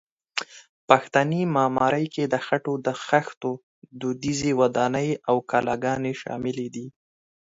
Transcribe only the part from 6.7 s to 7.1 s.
دي.